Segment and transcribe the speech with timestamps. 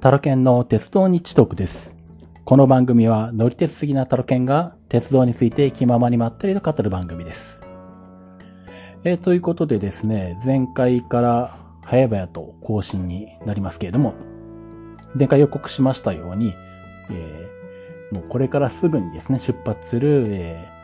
[0.00, 1.92] タロケンの鉄道日トークです。
[2.44, 7.60] この番組は乗り鉄好きなタロケンが鉄道について気ままにまったりと語る番組です。
[9.02, 14.14] えーということでですね、前回から早々と更新になりますけれども、
[15.16, 16.54] 前回予告しましたように、
[17.10, 20.78] えーもうこれからすぐにですね、出発する、えー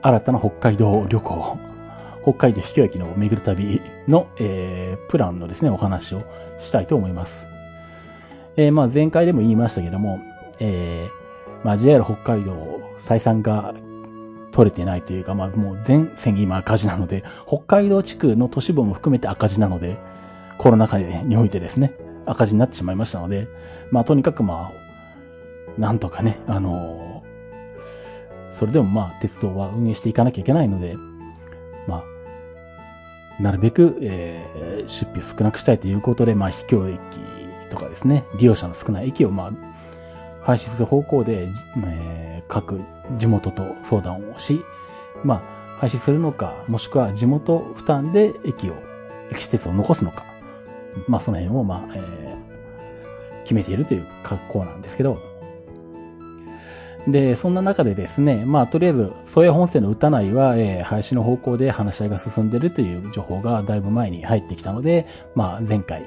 [0.00, 1.58] 新たな北海道旅行、
[2.22, 6.22] 北海道秘境駅の巡る旅の、えープランのですね、お話を
[6.58, 7.44] したいと思います。
[8.56, 10.20] えーまあ前回でも言いましたけども、
[10.60, 11.26] えー
[11.64, 13.74] まあ JR 北海道採算が
[14.52, 19.98] 取れてないというか、まあもう全線今赤字なので、北海道地区の都市部も含めて赤字なので、
[20.58, 23.48] コロナ禍においてですね、赤字になってしまいましたので、
[23.90, 27.16] まあとにかくまあ、なんとかね、あのー
[28.58, 30.96] それでもまあ鉄道は運営していかなきゃいけないので、
[31.86, 32.02] ま
[33.38, 36.98] あ、なるべく、えー出費を少なくしたいということで、まあ、秘境駅
[37.76, 39.52] とかですね、利用者の少ない駅を、まあ、
[40.42, 41.48] 廃止する方向で、
[41.84, 42.80] えー各
[43.18, 44.64] 地元と相談をし、
[45.24, 45.42] ま
[45.76, 48.74] あ、廃止するのか、もしくは地元負担で駅を、
[49.32, 50.24] 駅施設を残すのか、
[51.08, 52.46] まあ、その辺を、まあ、えー
[53.44, 55.20] 決めているという格好なんですけど、
[57.06, 66.06] で、そんな中でですね、まあ、とりあえず、宗谷本線の歌内は、えー廃止の方向で話し合いが進んでいるという情報がだいぶ前に入ってきたので、まあ、前回、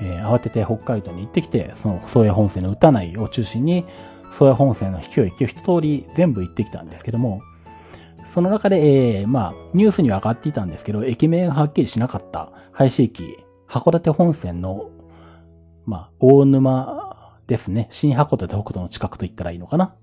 [0.00, 3.84] えー慌てて北海道に行ってきて、その宗谷本線の歌内を中心に、
[4.32, 7.40] 宗谷本線の秘境駅を一通り全部行ってきたんですけども、
[8.26, 13.38] その中で、えーまあ、ニュースには上がっていたんですけど、駅名がはっきりしなかった廃止駅、
[13.68, 14.90] 函館本線の、
[15.86, 17.86] まあ、大沼ですね。
[17.90, 19.94] 新函館北斗の近くと言ったらいいのかな。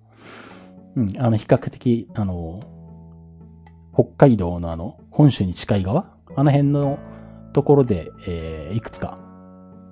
[0.95, 2.61] うん、あの、比較的、あの、
[3.93, 6.15] 北海道のあの、本州に近い側？
[6.35, 6.97] あの辺の
[7.51, 9.19] ところで、えーいくつか、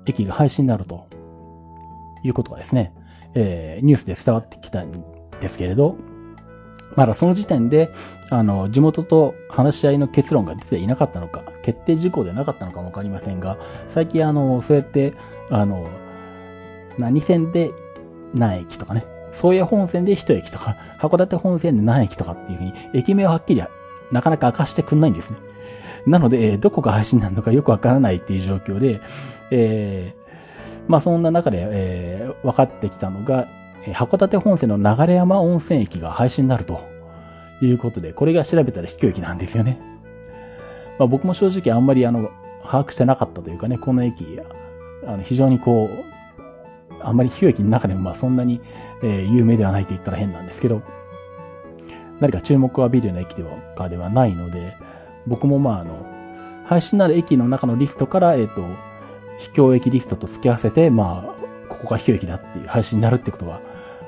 [0.05, 1.05] 駅が廃止になると、
[2.23, 2.93] いうことがですね、
[3.33, 5.03] えーニュースで伝わってきたん
[5.39, 5.95] ですけれど、
[6.95, 7.89] まだその時点で、
[8.29, 15.13] あの、地元と話し合いの結論が出ていなかったのか、決定事項でなかったのかもわかりませんが、最近あの、そうやって、
[15.49, 15.87] あの、
[16.97, 17.71] 何線で
[18.33, 23.63] 何駅とかね、宗谷本線で一駅とか、函館本線で何駅とかっていうふうに、駅名をはっきり
[24.11, 25.37] なかなか明かしてくんないんですね。
[26.05, 28.99] なので、どこが配信なのかよくわからないっていう状況で、
[29.51, 30.21] えー
[30.87, 33.47] まあそんな中で、えー分かってきたのが、
[33.85, 36.81] え函館本線の流山温泉駅が廃止になると
[37.61, 39.79] いうことで、これが調べたら秘境駅なんですよね。
[40.97, 42.31] まあ僕も正直あんまりあの、
[42.63, 44.25] 把握してなかったというかね、この駅、
[45.05, 48.59] あの非常にこう、あんまり秘境駅の中でもまあそんなに、
[49.03, 50.81] えー有名ではないと言ったら変なんですけど、
[52.19, 54.75] 何か注目を浴びるような駅ではかではないので、
[55.27, 56.05] 僕もまああの、
[56.65, 58.65] 廃止になる駅の中のリストから、えっ、と、
[59.41, 63.59] 秘境駅リストと付き合わせて、まあ、ここが秘境駅だっていう廃止になるってことは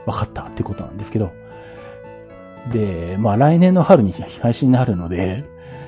[0.05, 1.31] 分かったってことなんですけど、
[2.71, 5.43] で、まあ来年の春に廃止になるので、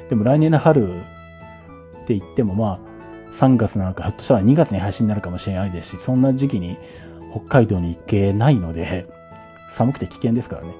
[0.10, 0.96] でも来年の春
[2.04, 2.80] って言ってもまあ、
[3.36, 6.78] 3月なのか、ひょっとしたら2月に配信になるかもしれないですし、そんな時期に
[7.32, 9.08] 北海道に行けないので、
[9.72, 10.74] 寒くて危険ですからね。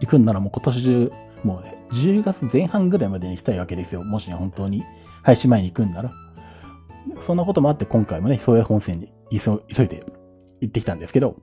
[0.00, 1.12] 行くんならもう今年中、
[1.44, 4.02] もう10月前半ぐらいまでに行きたいわけですよ。
[4.02, 4.84] もし本当に
[5.22, 6.10] 配信前に行くんなら。
[7.20, 9.52] そんなこともあって今回もね、宗谷本線に急
[9.82, 10.04] いで
[10.60, 11.36] 行ってきたんですけど、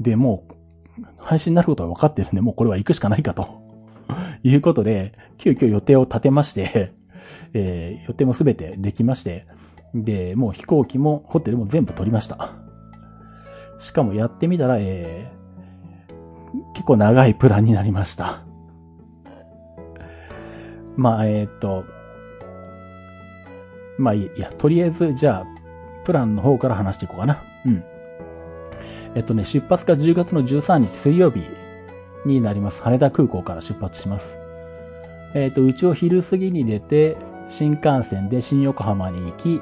[0.00, 3.60] で、もう、配信になることは分かってるんで、もうこれは行くしかないかと。
[4.42, 6.92] いうことで、急遽予定を立てまして、
[7.52, 9.46] えー予定もすべてできまして、
[9.94, 12.52] で、もう飛行機もホテルも全部取りました。
[13.78, 15.40] しかもやってみたら、えー
[16.74, 18.42] 結構長いプランになりました。
[20.96, 21.84] まあ、えーっと、
[24.00, 25.46] まあいい、いや、とりあえず、じゃあ、
[26.04, 27.44] プランの方から話していこうかな。
[27.66, 27.84] うん。
[29.14, 31.42] えっとね、出発が10月の13日水曜日
[32.24, 32.82] になります。
[32.82, 34.38] 羽田空港から出発します。
[35.34, 37.16] えっ、と、うちを昼過ぎに出て、
[37.50, 39.60] 新幹線で新横浜に行き、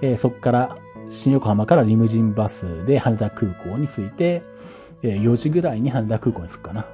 [0.00, 0.78] えーそこから、
[1.10, 4.42] 新横浜からリムジンバスで羽田空港に着いて、
[5.02, 6.86] えー4時ぐらいに羽田空港に着くかな。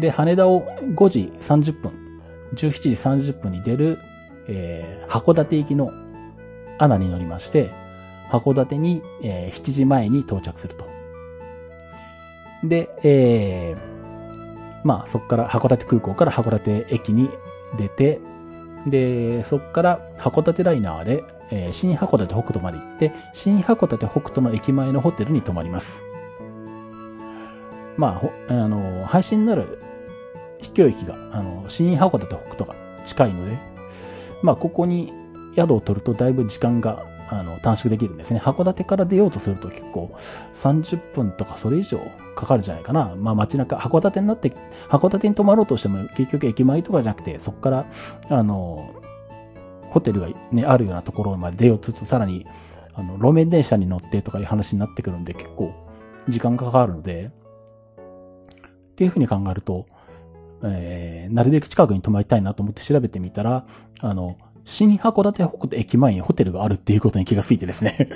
[0.00, 1.92] で、羽田を5時30分、
[2.54, 3.98] 17時30分に出る、
[4.48, 5.92] えー函館行きの
[6.78, 7.70] アナに乗りまして、
[8.30, 10.86] 函館に、えー7時前に到着すると。
[12.64, 17.30] で、えーまあそこから函館空港から函館駅に
[17.78, 18.20] 出て、
[18.86, 26.02] で、そこから函館ライナーで、えー新函館北斗まで行って、新函館北斗の駅前のホテルに泊まります。
[27.96, 29.78] まあ、ほあの、配信になる
[30.60, 33.56] 秘境駅が、あの、新函館北斗が近いので、
[34.42, 35.12] まあ、ここに
[35.54, 38.40] 宿を取るとだいぶ時間があの、短縮できるんですね。
[38.40, 40.16] 函館から出ようとすると結構
[40.54, 41.98] 30分とかそれ以上
[42.36, 43.14] かかるんじゃないかな。
[43.16, 44.52] まあ街中、函館になって、
[44.88, 47.86] 函館に泊まろうとしても結局駅前とかじゃなくて、そこから、
[48.28, 48.94] あの、
[49.90, 52.46] ホテルがね、あるようなところまで出ようとすると、さらに、
[52.94, 55.72] あの、路面電車に乗ってとかいう話になってくるんで、結構
[56.28, 57.30] 時間がかかるので、
[58.92, 59.86] っていうふうに考えると、
[60.64, 63.64] えー、なるべく近くに泊まりたいなと思って調べてみたら、
[64.00, 68.08] あの、新函館北斗駅前にホテルがあるっていうことに気がついてですね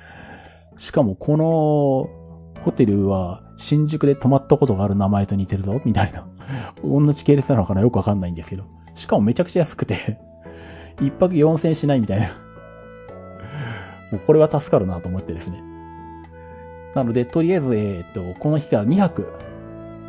[0.76, 6.26] しかもこのホテルは新宿で泊まったことがある名前と似てるぞみたいな。
[6.84, 8.64] 同じ系列なのかなよくわかんないんですけど。
[8.94, 10.18] しかもめちゃくちゃ安くて
[11.00, 12.28] 一泊4000円しないみたいな
[14.10, 15.62] もうこれは助かるなと思ってですね。
[16.94, 19.26] なので、とりあえず、えっ、と、この日から2泊、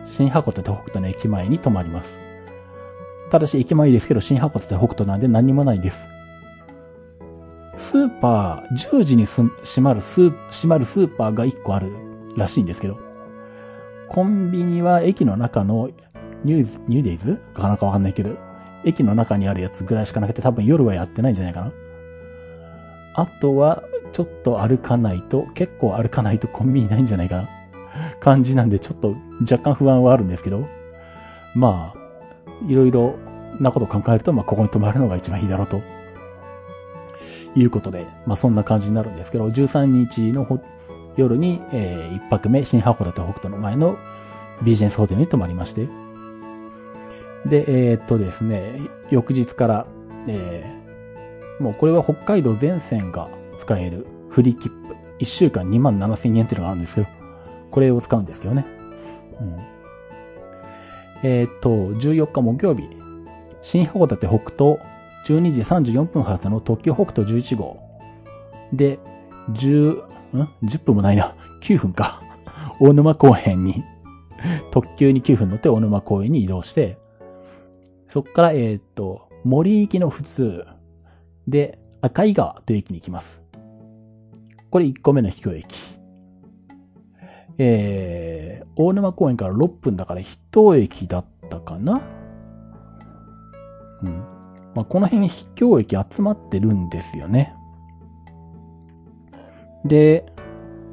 [0.07, 2.17] 新函館北斗の駅前に泊まります。
[3.29, 6.07] ただし駅前ですけど、新函館北斗なんで何もないです。
[7.75, 9.49] スーパー、10時に閉
[9.81, 11.91] まるスー、閉まるスーパーが1個ある
[12.35, 12.97] らしいんですけど、
[14.09, 15.89] コンビニは駅の中の
[16.43, 17.39] ニューズ、ニューデイズ？
[17.53, 17.77] かな？
[17.77, 18.31] かわかんないけど、
[18.83, 21.71] 駅の中にあるやつぐらいしかなくて多分夜はやってないんじゃないかな。
[23.13, 23.83] あとは、
[24.13, 27.49] ちょっと歩かないと、結構歩かないとコンビニないんじゃないかな。
[28.19, 30.67] 感じなんで、ちょっと若干不安はあるんですけど、
[31.55, 33.15] まあ、いろいろ
[33.59, 35.81] なこと考えると、まあ、ここに泊まるのが一番いいだろうと。
[37.55, 40.47] いうことで、まあ、そんな感じになるんですけど、13日の
[41.15, 43.97] 夜に、えー、1泊目、新函館北斗の前の
[44.61, 45.87] ビジネスホテルに泊まりまして、
[47.45, 48.79] で、えー、っとですね、
[49.09, 49.87] 翌日から、
[50.27, 57.07] えー、もうこれは北海道全線が使えるフリー切符、1週間2万7千円っていうのがあるんですけど、
[57.71, 58.65] これを使うんですけどね。
[59.39, 59.57] うん。
[61.23, 62.89] えー、っと、14日木曜日、
[63.61, 64.79] 新函館北東、
[65.25, 65.61] 12時
[65.93, 67.79] 34分発の特急北斗11号。
[68.71, 68.99] で、
[69.51, 71.35] 10、ん ?10 分もないな。
[71.61, 72.21] 9分か。
[72.79, 73.83] 大沼公園に、
[74.71, 76.97] 特急に9分乗って大沼公園に移動して、
[78.09, 80.65] そっから、えー、っと、森行きの普通
[81.47, 83.41] で赤井川という駅に行きます。
[84.69, 85.96] これ1個目の秘境駅。
[87.57, 92.01] えー、大沼公園から6分だから一駅だったかな？
[94.03, 94.23] うん。
[94.75, 97.53] まあ、この辺に秘境駅集まってるんですよね。
[99.85, 100.25] で、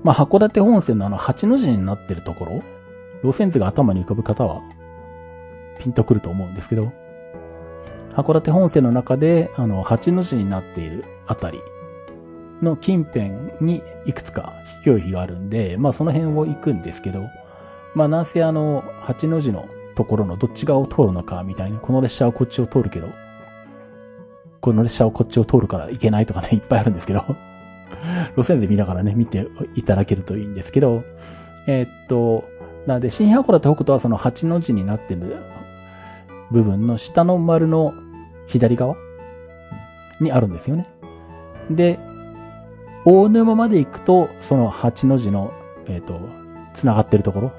[0.03, 2.63] まあ、函館本線のあの八の字になってるところ、
[3.23, 4.63] 路線図が頭に浮かぶ方は、
[5.81, 6.93] ピンとくると思うんですけど、
[8.13, 11.59] 函館本線の中で、あの、八の字になっているあたり
[12.65, 13.31] の近辺
[13.61, 17.29] にいくつか秘境駅があるんで、まあその辺を行くんですけど、
[17.95, 23.09] まあなんせあの、八の字のところのどっち側を通るのかみたいな、この列車はこっちを通るけど、
[24.61, 27.25] この列車はこっちを通るから行けないとかね、いっぱいあるんですけど、
[28.37, 31.05] 路線図見ながらね、見ていただけるといいんですけど、
[31.67, 32.45] えー、っと、
[32.87, 35.37] なので、新函館北斗はその八の字になってる
[36.51, 37.95] 部分の下の丸の
[38.47, 38.97] 左側
[40.21, 40.89] にあるんですよね。
[41.71, 41.99] で、
[43.05, 45.53] 大沼まで行くと、その八の字の、
[45.87, 46.21] えっ、ー、と、
[46.75, 47.53] 繋がってるところ？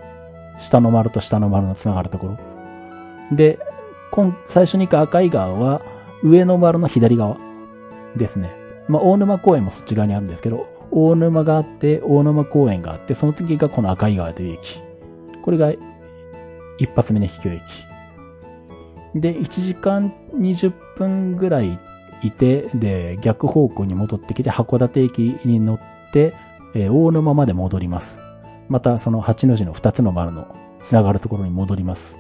[0.60, 3.36] 下の丸と下の丸の繋がるところ？
[3.36, 3.60] で、
[4.12, 5.82] 今、最初に行く赤い川は、
[6.24, 7.38] 上の丸の左側
[8.16, 8.56] ですね。
[8.88, 14.82] まあ、大沼公園もそっち側にあるんですけど、大沼があって、大沼公園があって、その次がこの赤い川という駅。
[15.44, 15.72] これが、
[16.78, 17.62] 一発目の秘境駅。
[19.16, 21.80] で、1時間20分ぐらい
[22.22, 25.80] いて、で、逆方向に戻ってきて、函館駅に乗っ
[26.12, 26.34] て、
[26.74, 28.18] えー、大沼まで戻ります。
[28.70, 32.16] また、その8の字の2つの丸の繋がるところに戻ります。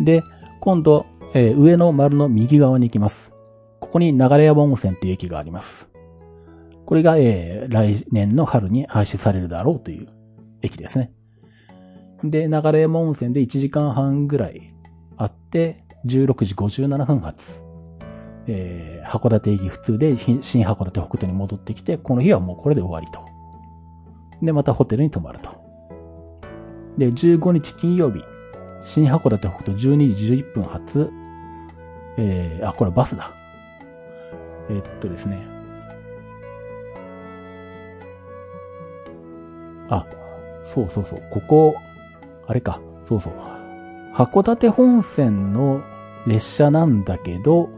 [0.00, 0.22] で、
[0.60, 3.32] 今度、えー、上の丸の右側に行きます。
[3.80, 5.88] ここに流山温泉っていう駅があります。
[6.86, 10.08] これが、えー、来年の春に廃止されるだろうという
[10.62, 11.12] 駅ですね。
[12.24, 14.72] で、流山温泉で1時間半ぐらい
[15.16, 17.62] あって、16時57分発。
[18.46, 23.24] えー、函館駅普通で新函館北斗に戻ってきて、この日はもうこれで終わりと。
[24.42, 25.50] で、またホテルに泊まると。
[26.98, 28.22] で、15日金曜日、
[28.82, 31.10] 新函館北斗12時11分発、
[32.18, 33.32] えー、あ、これバスだ。
[34.68, 35.46] えー、っとですね。
[39.88, 40.06] あ、
[40.64, 41.22] そうそうそう。
[41.30, 41.74] ここ、
[42.46, 42.80] あれか。
[43.08, 43.32] そうそう。
[44.14, 45.82] 函館本線の
[46.26, 47.70] 列車なんだけど、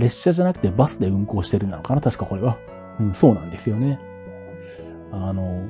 [0.00, 2.58] 列車じゃなくてバスで運行してるなのかな確かこれは。
[2.98, 4.00] うん、そうなんですよね。
[5.12, 5.68] あの、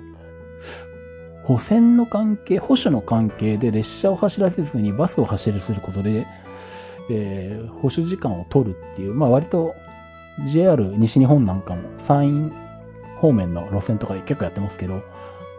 [1.45, 6.27] 保線の関係、保守の関係で列車を走らせずにバスを走らせることで、
[7.11, 9.75] えー、保守時間を取るっていう、まあ割と
[10.47, 12.71] JR 西日本なんかも山陰
[13.19, 15.03] 方面の路線とかで結構やってますけど、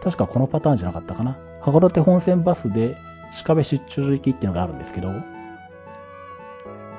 [0.04, 1.38] 確かこのパターンじゃなかったかな。
[1.62, 2.98] 函館本線バスで
[3.44, 5.10] 鹿部出張所行きっていうのがあるんですけど、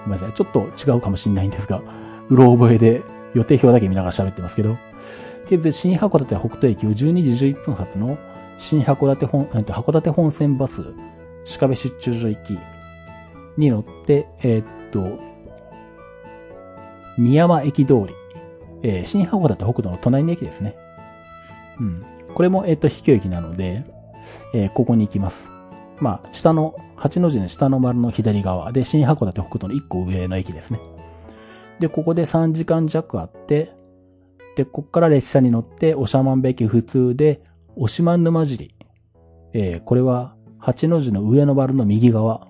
[0.04, 0.34] ごめんなさい。
[0.34, 1.82] ちょっと違うかもしれないんですが、
[2.28, 3.02] うろ覚えで
[3.34, 4.76] 予定表だけ見ながら喋ってますけど、
[5.46, 6.94] 現在新函館北斗駅を12
[7.36, 8.18] 時11分発の
[8.58, 10.82] 新函館本、函館本線バス
[11.58, 12.58] 鹿部出張所行き
[13.56, 15.18] に乗って、えー、っと、
[17.18, 18.14] 新山駅通り、
[18.82, 20.76] えー、新函館北道の隣の駅ですね。
[21.78, 22.06] うん。
[22.34, 23.84] これも、えー、っと、秘境駅なので、
[24.54, 25.50] えー、ここに行きます。
[26.02, 30.80] まあ、下の、八の字の下の丸の左側で、新函館北道の1個上の駅ですね。
[31.78, 33.72] で、ここで3時間弱あって、
[34.56, 37.40] で、ここから列車に乗って、長万部駅普通で、
[37.76, 38.74] おしま沼尻。
[39.52, 42.48] えー、これは、八の字の上の丸の右側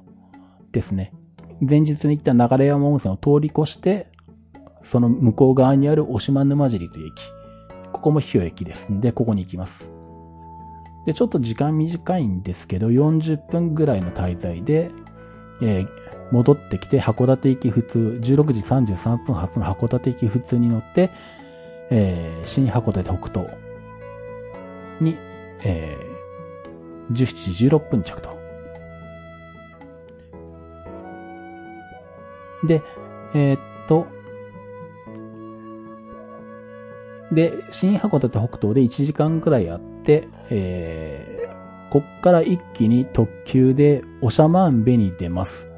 [0.72, 1.12] ですね。
[1.60, 4.08] 前日に行った流山温泉を通り越して、
[4.82, 7.12] その向こう側にある押間沼尻という駅。
[7.92, 9.90] ここも秘境駅ですんで、ここに行きます。
[11.06, 14.90] で、ちょっと時間短いんですけど、40分ぐらいの滞在で、
[15.60, 15.88] えー、
[16.30, 21.10] 戻ってきて函館行き普通、16時33分発の函館行き普通に乗って、
[21.90, 23.54] えー、新函館北東
[25.00, 25.16] に、
[25.64, 28.40] えー、17時16分着と。
[32.64, 32.80] で、
[33.34, 34.06] えー、っと、
[37.32, 39.91] で、新函館北東で1時間くらいあって、
[40.50, 45.68] えー、こっから一気に特急で長万部に出ます。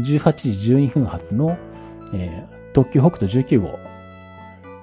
[0.00, 1.56] 18時12分発の、
[2.12, 3.78] えー、特急北斗19号。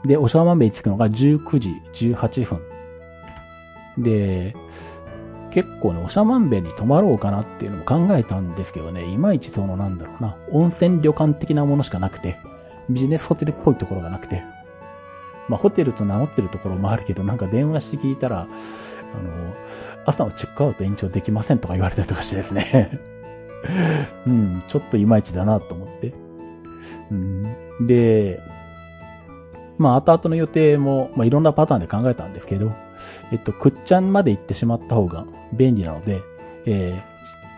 [0.06, 2.62] で、長万部に着くのが19時18分。
[3.98, 4.56] で、
[5.52, 12.38] 結構ね、長万部に泊まろうかなっていうのも考えたんですけどね、いまいちそのなんだろうな、温泉旅館的なものしかなくて、
[12.90, 14.44] ビジネスホテルっぽいところがなくて、
[15.50, 19.56] まあ、ホテルと名乗ってるところもあるけど、なんか電話して聞いたら、あの、
[20.06, 23.00] 朝のチェックアウト延長できませんとか言われたりとかしてですね
[24.26, 26.14] うん、ちょっといまいちだなと思って。
[27.12, 28.40] うん、で、
[29.78, 32.72] まあ、後々の予定も、まあ、いろんなパターンで考えたんですけど、
[33.32, 36.22] えっと、くっちゃんまで行ってしまった方が便利なので、
[36.66, 37.02] え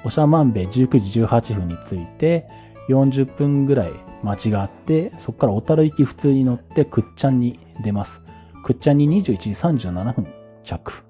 [0.04, 2.48] ー、おしゃまんべ19時18分に着いて、
[2.90, 3.94] 40分ぐらい
[4.24, 8.22] 間違って、そこから小樽行き普通に乗ってくっちゃんに出ます。
[8.64, 10.28] くっちゃんに21時37分
[10.64, 11.04] 着。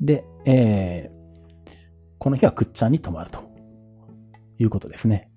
[0.00, 1.70] で、えー、
[2.18, 3.40] この日はくっちゃんに泊まると
[4.58, 5.30] いうことですね。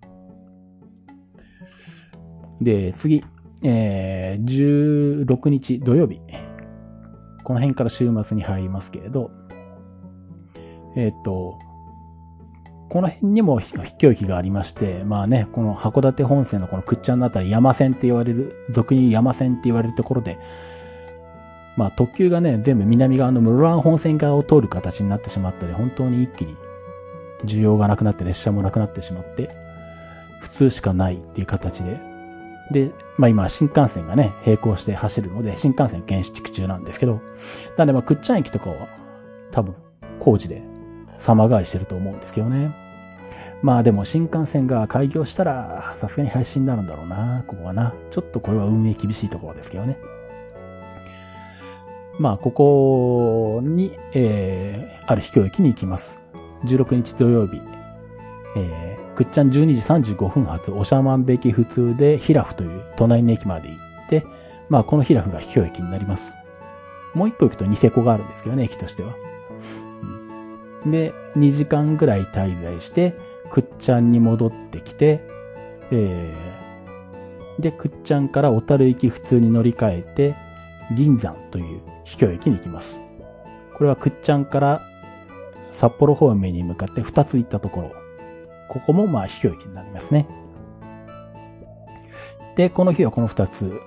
[2.61, 3.23] で、次、
[3.63, 6.19] えー、16日土曜日。
[7.43, 9.29] この辺から週末に入りますけれど、
[10.95, 11.59] えっ、ー、と、
[12.89, 20.37] この辺にも秘境駅がありまして、まあね、この函館本線のこのくっちゃんのあたり山線って言われる、俗に山線って言われるところで、
[21.75, 26.55] まあ特急がね、全部南側の室蘭本線側を通る形になってしまったり、本当に一気に
[27.43, 29.49] 需要がなくなって列車もなくなってしまって、
[30.39, 31.99] 普通しかないっていう形で、
[32.71, 37.19] で、まあ今新幹線がね、並行して走るので、新幹線建築中なんですけど、
[37.77, 38.87] なんでまあくっちゃん駅とかは
[39.51, 39.75] 多分
[40.19, 40.61] 工事で
[41.17, 42.75] 様変わりしてると思うんですけどね。
[43.61, 47.93] まあでも新幹線が開業したら、さすがに廃止になるんだろうな、ここはな。
[48.11, 49.97] ちょっとこれは運営厳しいところですけどね。
[52.17, 56.19] まあ、ここに、えー、ある秘境駅に行きます。
[56.65, 57.61] 16日土曜日、
[58.55, 59.51] えー、くっちゃん12
[60.01, 64.23] 時35分発、おしゃまんべき普通で、ヒラフという隣の駅まで行って、
[64.69, 66.33] まあ、このヒラフが秘境駅になります。
[67.13, 69.13] もう一個行くとニセコがあるんですけどね、駅としては。
[70.85, 73.15] で、2時間ぐらい滞在して、
[73.51, 75.21] くっちゃんに戻ってきて、
[75.91, 80.35] えー、で、くっちゃんから小樽行き普通に乗り換えて、
[80.95, 83.01] 銀山という秘境駅に行きます。
[83.75, 84.81] これはくっちゃんから
[85.71, 87.91] 札幌方面に向かって2つ行ったところ。
[88.69, 90.27] ここもまあ秘境駅になりますね。
[92.55, 93.79] で、この日はこの2つ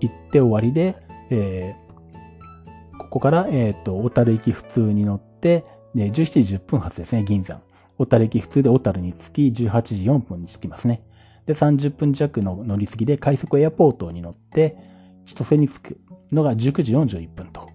[0.00, 0.96] 行って終わりで、
[1.30, 5.64] えー、ここから、えっ、ー、と、小樽行き普通に乗って、
[5.96, 7.62] で、17時10分発ですね、銀山。
[7.96, 11.02] 小樽駅普通で小樽に着き、18時4分に着きますね。
[11.46, 14.76] で、30分弱の乗り継ぎで快速エアポートに乗って、
[15.24, 16.00] 千歳に着く
[16.30, 17.70] のが19時41分と。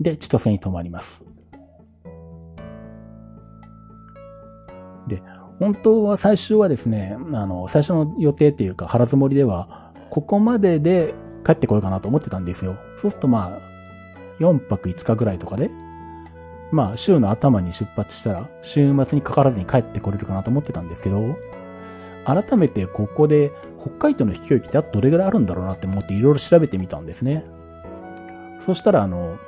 [0.00, 1.22] で、千歳に停まります。
[5.06, 5.22] で、
[5.60, 11.14] 本当は最初はですね、あの、最初の予定っていうか腹積もりでは、ここまでで
[11.46, 12.76] 帰ってこようかなと思ってたんですよ。
[13.00, 15.70] そうするとまあ、4泊5日ぐらいとかで
[16.72, 21.36] まあ、週の頭に出発したら、週末にかからずに帰ってこれるかなと思ってたんですけど、
[22.24, 23.50] 改めてここで
[23.80, 27.44] 北海道の飛行機ってあとどれぐらいあるんだろうなって思っていろいろ調べてみたんですね。
[28.64, 29.38] そしたらあの、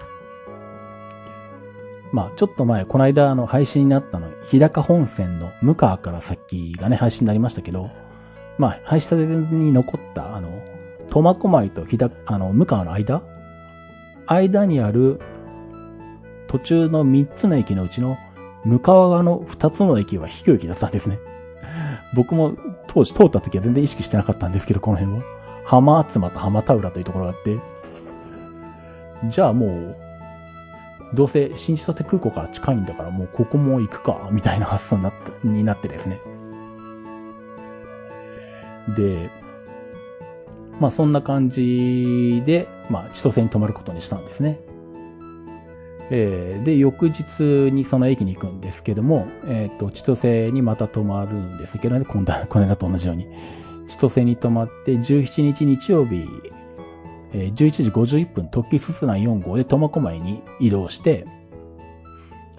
[2.12, 7.90] まあちょっと前、この間あの配信になったの、日高本線の向川から先がね、配信になりましたけど、
[8.58, 10.50] まあ配信に残ったあの、
[11.10, 13.22] 苫小牧と日高、あの、向川の間？
[14.26, 15.20] 間にある
[16.52, 18.18] 途中の3つの駅のうちの
[18.66, 21.18] 向川側の2つの駅は飛行駅だったんですね。
[22.14, 22.52] 僕も
[22.88, 25.22] 当時通った時は全然意識してなかったんですけど、この辺は。
[25.64, 27.58] 浜厚間と浜田浦というところがあって、
[29.28, 29.96] じゃあもう、
[31.14, 36.20] どうせ新千歳空港から近いんだからもうここも行くか、みたいな発想になって、になってですね。
[38.94, 39.30] で、
[40.80, 44.60] まあそんな感じで、まあ千歳に泊まることにしたんですね。
[46.14, 47.42] えー、で、翌日
[47.72, 53.26] にその駅に行くんですけども、えっ、ー、と、千歳にまた泊まるんですけどね、今度は、 これだと同じように。
[53.88, 56.28] 千歳に泊まって、17日日曜日、
[57.32, 61.26] えー、11時51分、特急すすな4号で苫小牧に移動して、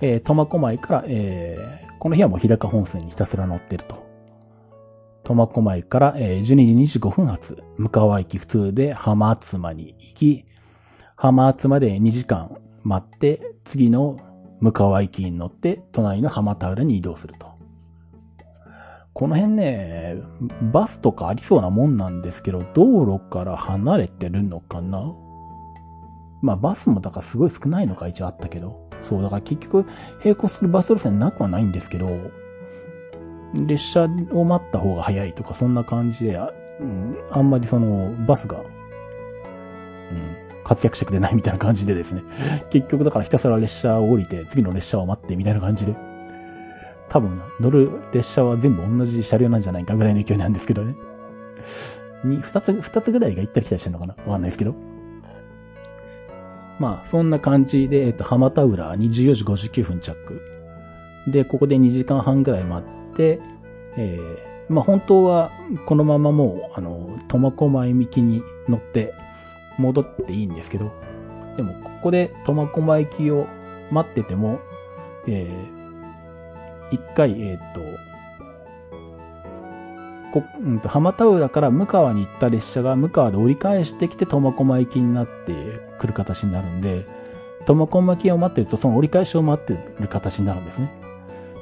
[0.01, 4.03] えー、苫小牧から、えー、この日はもう日高本線にひたすら乗ってると。
[5.23, 10.45] 苫小牧から、えー、12時25分発、向川駅普通で浜厚間に行き、
[11.15, 14.17] 浜厚間で2時間待って、次の
[14.59, 17.51] 向川駅に乗って、隣の浜田浦に移動すると。
[19.13, 20.15] この辺ね、
[20.71, 25.13] バスとかありそうなもんなんですけど、道路から離れてるのかな？
[26.41, 28.89] まあバスもだからすごい少ないのか一応あったけど。
[29.03, 29.85] そう、だから結局
[30.23, 32.07] 並行するバス路線なくはないんですけど、
[33.53, 36.35] 列車を待った方が早いとかそんな感じで、
[36.79, 38.65] うん、あんまりそのバスが、うん、
[40.63, 42.23] 活躍してくれないみたいな感じでですね。
[42.69, 45.95] 結局だからひたすら列車を降りて、次の列車を待ってみたいな感じで。
[47.09, 50.95] 多分、乗る列車は全部同じ車両なんじゃないかぐらいの勢いなんですけどね。
[52.23, 54.15] に、二つ、二つぐらいが行ったり来たりしてるのかな？
[54.25, 54.73] わかんないですけど。
[56.79, 60.41] まあ、そんな感じで、えっと、浜田浦に14時59分着。
[61.27, 63.39] で、ここで2時間半ぐらい待って、
[63.95, 65.51] えー、まあ本当は
[65.85, 69.13] このままもう、あの、苫小牧行きに乗って
[69.77, 70.91] 戻っていいんですけど、
[71.57, 73.47] でもここで苫小牧行きを
[73.91, 74.59] 待ってても、
[75.27, 77.81] えー、一回、えっ、と、
[80.33, 85.53] こ、うんと、浜田浦から向川に行った列車が向川で折り返してきて苫小牧行きになって
[85.99, 87.05] くる形になるんで、
[87.65, 90.91] 苫小牧を待ってるとその折り返しを待ってる形になるんですね。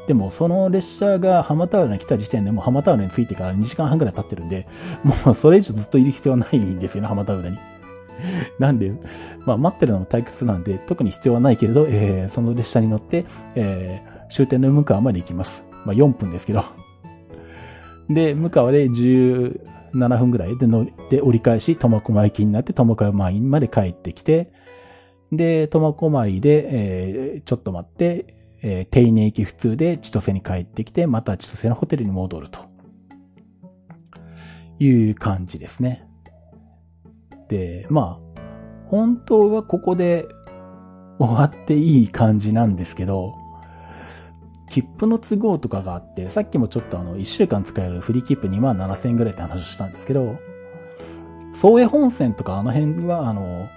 [0.07, 4.67] でもその列車が浜田浦に来た時点でもう浜田浦に着いてから2時間半くらい経ってるんで、
[5.03, 7.57] もうそれ以上ずっといる必要はないんですよね、浜田浦に。
[8.59, 8.91] なんで、
[9.45, 15.63] まあ待ってるのも退屈なんで、特に必要はないけれど、えー、その列車に乗って、えー、終点の向川まで行きます。
[15.85, 16.63] まあ4分ですけど。
[18.09, 24.51] で、向川で17分ぐらいで乗って折り返し、苫小牧駅になって苫小牧まで帰ってきて、
[25.31, 32.71] で、苫小牧で、えー、ちょっと待って、えー、定年駅普通で千歳に帰ってきて、また千歳のホテルに戻ると。
[34.83, 36.07] いう感じですね。
[37.51, 38.41] で、まあ、
[38.87, 40.25] 本当はここで
[41.19, 43.35] 終わっていい感じなんですけど、
[44.69, 50.39] 切符の都合とかがあって、さっきもちょっとあの、1週間使えるフリー切符2万7000円ぐらいって話をしたんですけど、
[51.53, 53.69] 総江本線とかあの辺は、あの、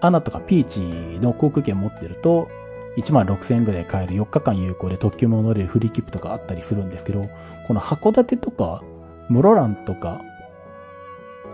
[0.00, 0.80] アナとかピーチ
[1.20, 2.48] の航空券持ってると、
[2.96, 7.30] 1万6000円ぐらい買える4日間有効で特急も乗れるフリー切符とかあったりするんですけど、
[7.68, 8.82] この函館とか、
[9.28, 10.20] 室蘭とか、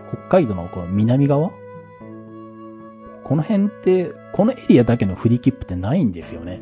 [0.09, 1.51] 北海道のこの南側
[3.29, 6.61] この辺って、このエリアだけのフリー切符ってないんですよね。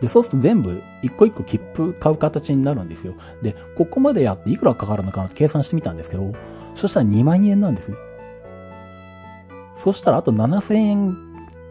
[0.00, 3.14] で、そうすると全部、一個一個切符買う形になるんですよ。
[3.40, 6.32] で、ここまでやっていくらかかるのかなって計算してみたんですけど、
[6.74, 7.96] そしたら2万円なんですね。
[9.76, 11.16] そしたらあと7000円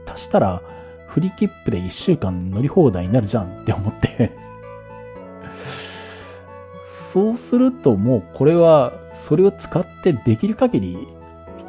[0.07, 0.61] 足したら、
[1.07, 4.31] フリー切符で1週間乗り放題になるじゃんって思って
[7.13, 11.07] そうするともうこれは、それを使ってできる限り、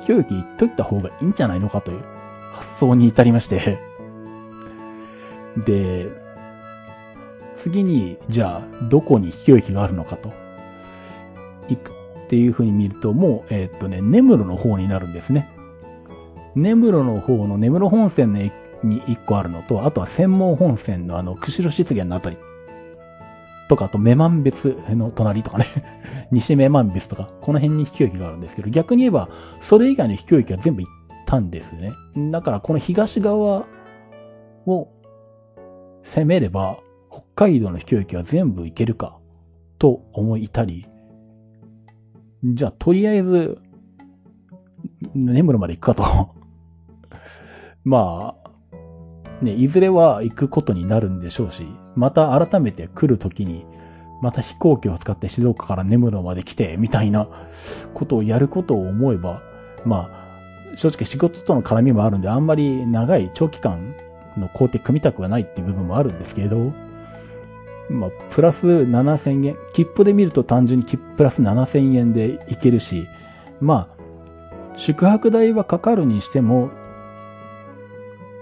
[0.08, 2.02] 飛行機行っといた方がいいんじゃないのかという
[2.54, 3.78] 発想に至りまして
[5.58, 6.06] で、
[7.54, 10.32] 次に、じゃあ、どこに飛行機があるのかと、
[11.68, 15.48] 行くっていう風に見ると、もう、えー、っとね、根室の方になるんですね。
[16.54, 18.52] 根室の方の根室本線に
[19.02, 22.36] 1個あるのと、あとは専門本線のあの、釧路湿原のあたり。
[23.68, 25.66] とか、あと、女満別の隣とかね
[26.32, 29.28] 西女満別とか、この辺に飛行機があるんですけど、逆に言えば、
[29.60, 30.92] それ以外の飛行機は全部行っ
[31.26, 31.92] たんですね。
[32.30, 33.66] だから、この東側
[34.66, 34.88] を、
[36.02, 36.78] 攻めれば、
[37.10, 39.18] 北海道の秘境駅は全部行けるか、
[39.78, 40.86] と思いたり、
[42.44, 43.58] じゃあ、とりあえず、
[45.14, 46.28] 根室まで行くかと。
[47.84, 51.66] まあ、ね、いずれは行くことになるんでしょうし、
[51.98, 53.66] また改めて来るときに、
[54.22, 57.28] また飛行機を使って静岡から根室まで来て、みたいな
[57.94, 59.42] ことをやることを思えば、
[59.84, 63.94] まあ、正直仕事との絡みもあるんで、あんまり長い長期間
[64.36, 66.72] の工程組みたくはないっていう部分もあるんですけれど、
[67.90, 69.56] まあ、プラス7000円。
[69.74, 73.08] 切符で見ると単純にプラス7000円で行けるし、
[73.60, 76.70] まあ、宿泊代はかかるにしても、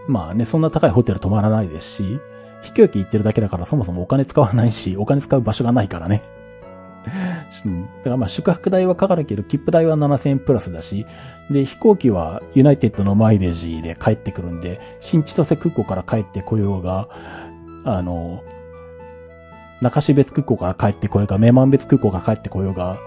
[0.08, 2.20] まあね、そんな高いホテル泊まらないですし、
[2.66, 6.22] 飛行機行ってるだけだからそもそもお金使わないし、 お金使う場所がないからね。
[7.06, 7.10] だ
[8.02, 11.06] からまあ宿泊代はかかるけど、切符代は7000円プラスだし、
[11.50, 17.08] で、飛行機はユナイテッドのマイレージで帰ってくるんで、新千歳空港から帰ってこようが、
[17.84, 18.42] あの、
[19.80, 22.98] 中標別空港から帰ってこようが、名満別空港から帰ってこようが、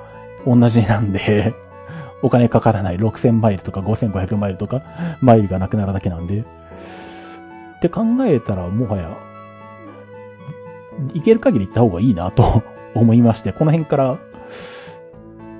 [0.47, 1.53] 同じなんで
[2.23, 4.81] お金かからない6000マイルとか5500マイルとか、
[5.19, 6.45] マイルがなくなるだけなんで。
[7.79, 9.17] って考えたら、もはや、
[11.13, 12.63] 行ける限り行った方がいいなと
[12.95, 14.17] 思いまして、この辺から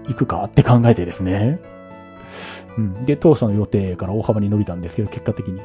[0.07, 1.59] 行くかって考えてですね。
[2.77, 3.05] うん。
[3.05, 5.61] で、当初の予定から大幅に伸びたんですけど、結果的に。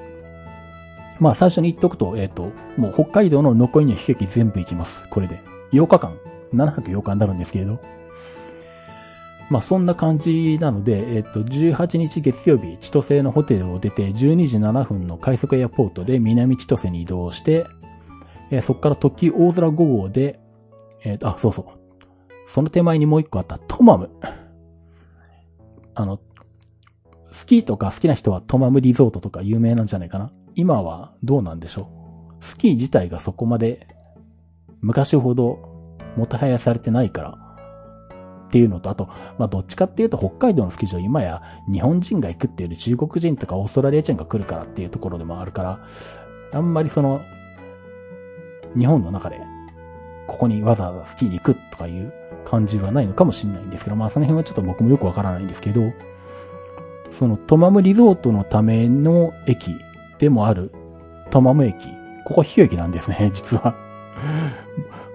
[1.20, 5.08] まあ最初に言っておくと、えっ、ー、と、もう北海道の残りの悲劇全部行きます。
[5.08, 5.40] これで。
[5.72, 6.16] 8日間。
[6.54, 7.78] 7泊8日になるんですけれど。
[9.50, 17.66] まあそんな感じなので、えっ、ー、と、18日月曜日、千歳のホテルを出て、12時7分の快速エアポートで南千歳に移動して、
[18.50, 20.40] えー、そこから特急大空5号で、
[21.02, 21.66] えっ、と、あ、そうそう。
[22.46, 24.10] その手前にもう一個あったトマム。
[25.94, 26.20] あの、
[27.32, 30.30] スキーとか好きな人はトマムリゾートとか有名なんじゃないかな。
[30.54, 31.90] 今はどうなんでしょ
[32.40, 32.44] う。
[32.44, 33.88] スキー自体がそこまで
[34.80, 35.58] 昔ほど
[36.16, 37.38] もたはやされてないから
[38.48, 45.80] っていうのと、あと、まあどっちかっていうと北海道のスキー場今や日本人が行くっていうより中国人とかオーストラリア人が来るからっていうところでもあるから、
[46.52, 47.22] あんまりその
[48.76, 49.40] 日本の中で
[50.26, 52.12] ここにわざわざスキーに行くとかいう
[52.44, 55.92] 感じはないのかもしれないんですけど、まあその辺はちょっと僕もよくわからないんですけど、
[57.18, 59.76] そのトマムリゾートのための駅
[60.18, 60.72] でもある
[61.30, 61.76] トマム駅。
[62.24, 63.74] ここ秘境駅なんですね、 実は。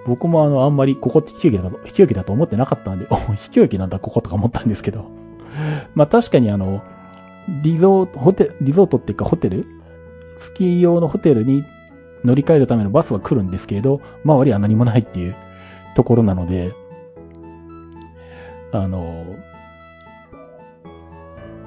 [0.05, 5.05] 僕もあの、あんまりここって秘境駅だと、秘境駅だと思ってなかったんで、 お、秘境駅なんだ、こことか思ったんですけど。
[5.95, 6.83] まあ確かにあの、
[7.63, 9.65] リゾート、ホテル、リゾートっていうかホテル
[10.37, 11.63] スキー用のホテルに
[12.23, 15.35] 乗り換えるためのバスは来るんですけれど、周りは何もないっていう
[15.95, 16.73] ところなので、
[18.71, 19.25] あの、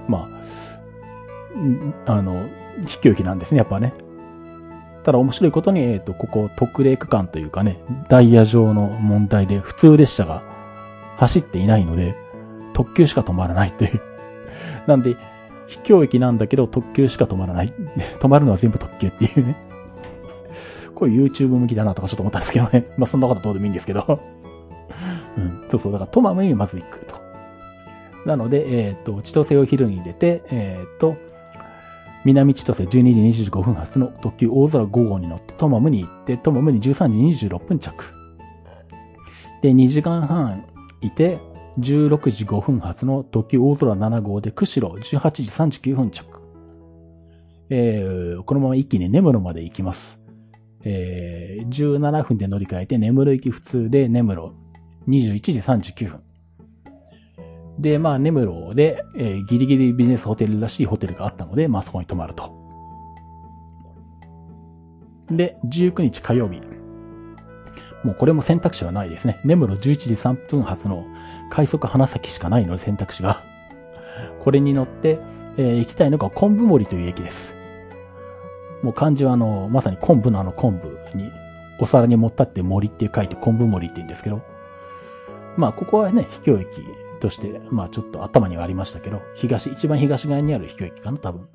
[0.09, 0.29] ま
[2.07, 2.49] あ、あの、
[2.87, 3.93] 秘境駅なんですね、やっぱね。
[5.05, 10.43] ただ面白いことに、えっ、ー、と、ここ特例区間というかね、ダイヤ上の問題で普通列車が
[11.17, 12.17] 走っていないので、
[12.73, 14.01] 特急しか止まらないという。
[14.87, 15.17] なんで、
[15.67, 17.73] 秘境駅なんだけど特急しか止まらない。
[18.21, 19.57] 止まるのは全部特急っていうね。
[21.03, 22.87] これ YouTube 向きだなとかちょっと思ったんですけどね。
[22.97, 24.21] まあそんなことどうでもいいんですけど。
[25.37, 25.65] うん。
[25.69, 25.93] そうそう。
[25.93, 27.17] だからトマムにまず行くと。
[28.25, 31.17] なので、えっ、ー、と、千歳を昼に出て、えっ、ー、と、
[32.25, 38.05] 南千歳12時25分発の特急大空5号に乗ってトマムに行って、トマムに13時26分着。
[39.61, 40.67] で、2時間半
[41.01, 41.41] いて、
[41.81, 46.25] 16時5分発の特急大空7号で釧路18時39分着。
[47.71, 50.22] えー、このまま一気に根室まで行きます。
[50.85, 54.53] えー、17分で乗り換えて、根室行き普通で根室
[55.09, 56.21] 21時39分。
[57.79, 62.53] で、まあ、根室で、えー、ギリギリビジネスホテルらしいホテルがあったので、まあ、そこに泊まると。
[65.31, 66.61] で、19日火曜日。
[68.05, 69.41] もうこれも選択肢はないですね。
[69.45, 71.07] 根室11時3分発の
[71.51, 73.43] 快速花咲しかないので選択肢が。
[74.41, 75.19] これに乗って、
[75.57, 77.55] えー、行きたいのが昆布森という駅です。
[78.83, 81.31] もう漢字はあの、まさに昆布のあの昆布に、
[81.79, 84.43] お皿に盛ったって森って書いて昆布森って言うんですけど、
[85.57, 86.69] まあここはね、秘境駅
[87.21, 91.49] として、まあちょっと頭にはありましたけど、東、一番東側にある秘境駅かな、多分。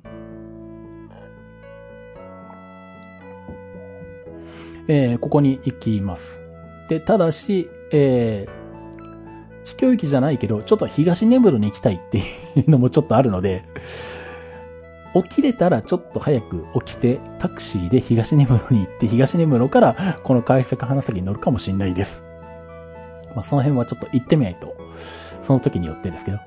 [4.90, 6.40] えー、ここに行きます。
[6.88, 12.22] で、ただし、えー、秘境駅じゃないけど、ちょっと東根室に行きたいってい
[12.66, 13.64] うのもちょっとあるので、
[15.22, 22.22] 起きれたらちょっと早く起きて、タクシーで東根室に行って、東根室からこの快速花咲に乗るかもしれないです。
[23.34, 24.76] まあ、その辺はちょっと行ってみないと、
[25.42, 26.38] その時によってですけど。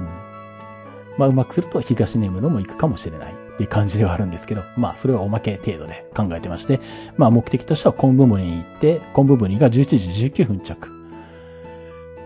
[0.00, 0.06] うん。
[1.18, 3.46] まあ、うまくすると東根室も行くかもしれない。
[3.56, 6.78] っていう感じではあるんですけど、まあそれはおまけ程度で考えてまして、
[7.16, 10.88] まあ目的としては昆布森に行って、昆布森が11時19分着。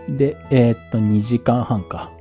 [0.09, 2.11] で、えー、っと、2時間半か。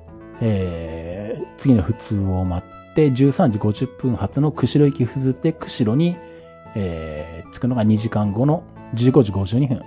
[0.42, 6.16] えー、次の普通を待って、13時50分発の釧路行き普通で釧路に、
[6.74, 8.62] えー、着くのが2時間後の
[8.94, 9.83] 15時52分。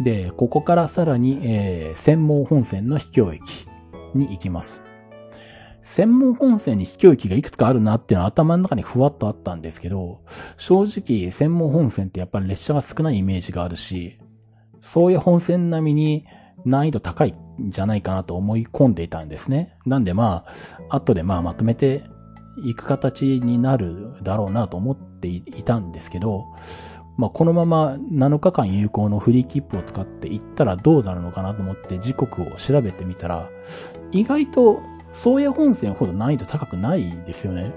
[0.00, 3.42] で、ここからさらに、えー、専門本線の秘境駅
[4.14, 4.82] に行きます。
[5.82, 10.20] 専門本線に秘境駅がいくつかあるなっていうのは頭の中にふわっとあったんですけど、
[10.56, 14.18] 正直専門本線ってやっぱり列車が少ないイメージがあるし、
[14.80, 16.24] そういう本線並みに
[16.64, 19.76] 難易度高いんじゃないかなと思い込んでいたんですね。
[19.86, 20.44] なんでま
[20.88, 22.04] あ、後でまあまとめて
[22.64, 26.44] いく形になるだろうなと思っていたんですけど、
[27.16, 33.48] まあ、このまま7日間有効のフリーキップを使って行ったらどうなるのかなと思って時刻を調べてみたら、
[34.10, 34.80] 意外と
[35.14, 37.72] 宗谷本線ほど難易度高くないですよね。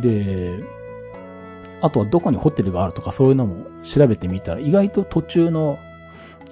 [0.00, 0.64] で、
[1.80, 5.78] あとはどこにホテルがあるとかそういうのも調べてみたら、意外と途中の、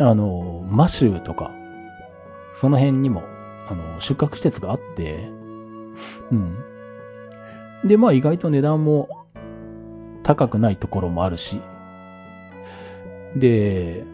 [0.01, 1.51] あの、マシューとか、
[2.55, 3.23] その辺にも、
[3.69, 5.29] あの、宿泊施設があって、
[6.33, 6.57] うん。
[7.85, 9.09] で、まあ意外と値段も
[10.23, 11.61] 高くないところもあるし、
[13.37, 14.05] で、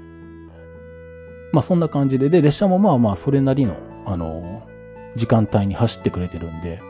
[1.53, 4.66] まあそんな感じで、で、列車もまあまあそれなりの、あの、
[5.14, 6.81] 時間帯に走ってくれてるんで、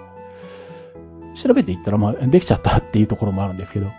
[1.35, 3.91] 調べていったらまあできちゃったっていうところもあるんですけど、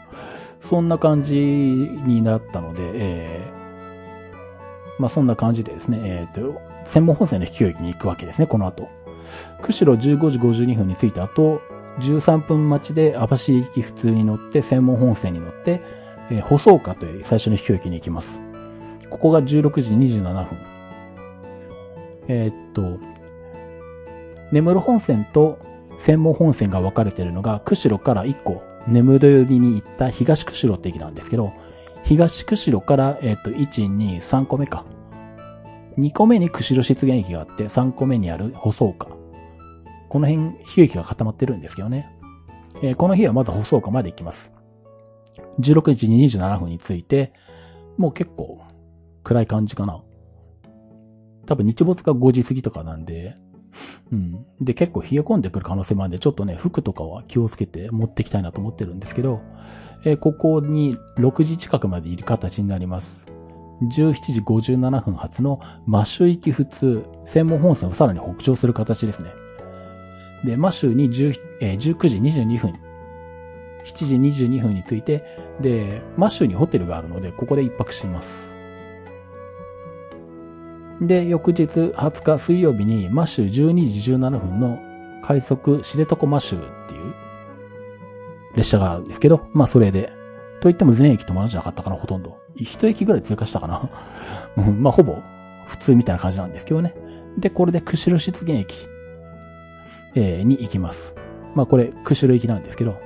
[0.59, 3.56] そんな感じになったので、え、
[4.99, 8.89] まあそんな感じでですね、えっ、ー、と、専門本線の秘境駅に行くわけですね、この後。
[9.61, 11.61] 釧路15時52分に着いた後、
[11.99, 15.81] 13分待ちで網走行き普通に乗って、専門本線に乗って、
[16.29, 18.39] えー、舗装という最初の秘境駅に行きます。
[19.09, 20.57] ここが16時27分。
[22.27, 22.99] えー、っと、
[24.51, 25.59] 眠る本線と
[25.97, 31.53] 専門本線が分かれているのが、釧路から1個、眠る寄りに行った東釧路って駅なんですけど、
[32.07, 34.85] 東釧路から、えっ、と、1、2、3個目か。
[35.97, 39.09] 2個目に釧路湿原駅があって、3個目にある舗装化。
[40.07, 42.09] この辺、悲劇が固まってるんですけどね。
[42.81, 44.53] えー、この日はまず舗装化まで行きます。
[45.59, 47.33] 16時27分に着いて、
[47.97, 48.61] もう結構
[49.25, 50.01] 暗い感じかな。
[51.45, 53.35] 多分日没が5時過ぎとかなんで、
[54.13, 54.45] うん。
[54.61, 59.41] で、結構冷え込んでくる可能性もあるんで、ちょっとね、服とかは気をつけて持ってきたいなと思ってるんですけど、
[60.03, 63.25] えー、ここに6時近くまでいる形になります。
[63.81, 69.29] 17時57分発のマッシュ行き普通、釧網本線をさらに北上する形ですね。
[70.43, 72.73] で、マッシュに10、えー、19時22分、
[73.85, 75.23] 7時22分に着いて、
[75.61, 78.53] で、マッシュにホテルがあるので、ここで一泊します。
[81.01, 84.79] で、翌日20日水曜日にマッシュ12時17分の
[85.23, 86.96] 快速知床マッシュっていう
[88.57, 90.11] 列車があるんですけど、まあそれで、
[90.61, 92.37] といっても全駅止まるんじゃなかったかな、ほとんど。
[92.55, 93.89] 一駅ぐらい通過したかな。
[94.57, 95.19] うん、まあほぼ
[95.67, 96.95] 普通みたいな感じなんですけどね。
[97.37, 98.75] で、これで釧路湿原駅、
[100.15, 101.13] えー、に行きます。
[101.53, 102.97] まあこれ、釧路駅なんですけど、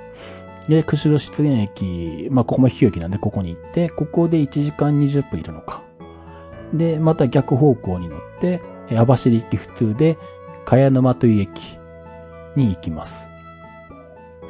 [0.70, 5.84] で、釧路湿原駅、まあここも秘境駅なんでここに行って、ここで1時間20分いるのか。
[6.74, 10.18] で、また逆方向に乗って、網走行き普通で、
[10.66, 11.78] 茅沼という駅
[12.56, 13.31] に行きます。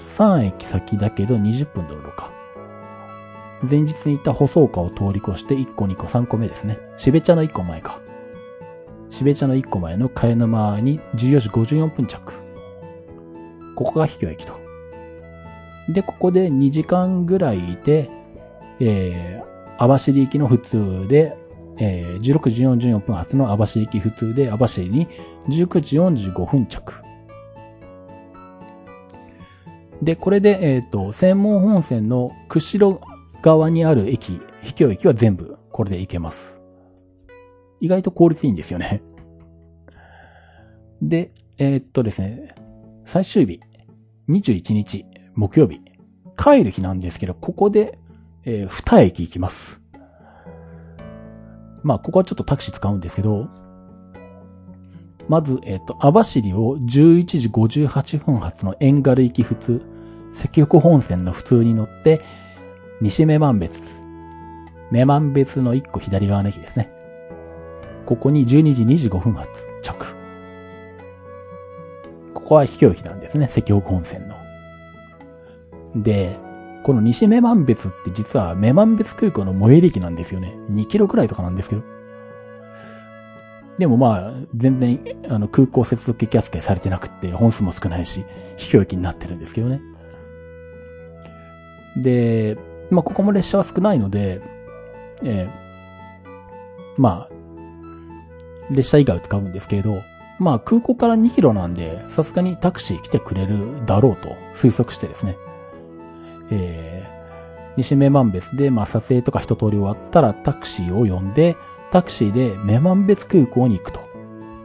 [0.02, 2.32] 3駅先だけど20分道路か。
[3.70, 6.80] 前日に行った舗装化を通り越して1個2個3個目ですね。
[6.98, 8.00] しべ茶の1個前か。
[9.10, 12.34] しべ茶の1個前の茅沼に14時54分着。
[13.76, 14.54] ここが秘境駅と。
[15.90, 18.10] で、ここで2時間ぐらいいて、
[18.80, 21.38] えー、網走行きの普通で
[21.84, 25.08] えー、16時44分発の網走行き普通で網走に
[25.50, 26.94] 19時45分着。
[30.02, 33.00] で、これで、えっ、ー、と、専門本線の釧路
[33.42, 36.58] 側にある駅、秘境駅は全部これで行けます。
[37.80, 39.02] 意外と効率いいんですよね。
[41.02, 42.56] で、えー、っとですね、
[43.06, 43.60] 最終日、
[44.30, 45.82] 21日、木曜日、
[46.38, 48.00] 帰る日なんですけど、ここで、
[48.46, 49.82] えー、二駅行きます。
[51.84, 53.48] まあ、ここはちょっとタクシー使うんですけど、
[55.28, 59.86] まず、えっ、と、網走を11時58分発の遠軽行き普通、
[60.34, 62.22] 石北本線の普通に乗って、
[63.02, 63.82] 西女満別、
[64.92, 66.92] 女満別の1個左側の駅ですね。
[68.06, 70.06] ここに12時25分発着。
[72.34, 74.36] ここは秘境駅なんですね、石北本線の。
[75.96, 76.38] で、
[76.84, 80.56] この西女満別って実は女満別空港の最寄り駅なんですよね。
[80.72, 81.84] 2キロくらいとかなんですけど。
[83.78, 88.26] でもまあ、全然、あの、空港接続激扱いされてなくて、本数も少ないし、
[88.58, 89.82] 秘境駅になってるんですけどね。
[91.98, 92.58] で、
[92.90, 94.42] まあ、ここも列車は少ないので、
[95.24, 100.02] えー、まあ、列車以外を使うんですけれど、
[100.40, 105.38] まあ空港から2キロなんで、さすがにタクシー来てくれるだろうと推測してですね。
[106.50, 111.58] えー、西女満別で、まあ撮影とか一通り終わったらタクシーを呼んで、
[111.92, 114.00] タクシーで女満別空港に行くと。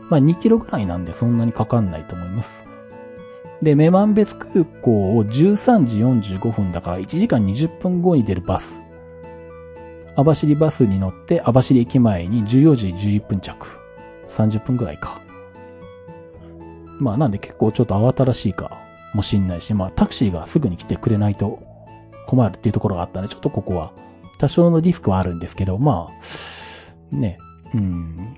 [0.08, 2.65] まあ2キロぐらいなんでそんなにかかんないと思います。
[3.62, 5.98] で、女満別空港を13時
[6.36, 8.78] 45分だから1時間20分後に出るバス。
[10.14, 13.66] 網走バスに乗って網走駅前に14時11分着。
[14.28, 15.20] 30分ぐらいか。
[16.98, 18.78] まあなんで結構ちょっと慌ただしいか
[19.14, 21.62] もしんないし、まあタクシーがすぐに来てくれないと
[22.26, 23.92] 困るっていうところがあったんで、ちょっとここは
[24.38, 27.38] 多少のリスクはあるんですけど、まあ、ね、
[27.74, 28.36] うん、